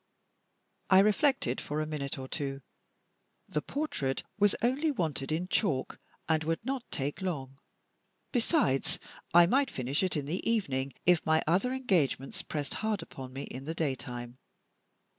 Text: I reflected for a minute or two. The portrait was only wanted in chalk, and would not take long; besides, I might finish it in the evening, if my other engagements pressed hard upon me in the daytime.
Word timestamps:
I 0.89 0.97
reflected 0.97 1.61
for 1.61 1.79
a 1.79 1.85
minute 1.85 2.17
or 2.17 2.27
two. 2.27 2.63
The 3.47 3.61
portrait 3.61 4.23
was 4.39 4.55
only 4.63 4.89
wanted 4.89 5.31
in 5.31 5.47
chalk, 5.47 5.99
and 6.27 6.43
would 6.43 6.65
not 6.65 6.83
take 6.89 7.21
long; 7.21 7.59
besides, 8.31 8.97
I 9.31 9.45
might 9.45 9.69
finish 9.69 10.01
it 10.01 10.17
in 10.17 10.25
the 10.25 10.41
evening, 10.49 10.93
if 11.05 11.23
my 11.23 11.43
other 11.45 11.71
engagements 11.71 12.41
pressed 12.41 12.73
hard 12.73 13.03
upon 13.03 13.31
me 13.31 13.43
in 13.43 13.65
the 13.65 13.75
daytime. 13.75 14.39